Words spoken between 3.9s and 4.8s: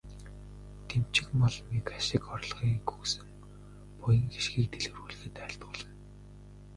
буян хишгийг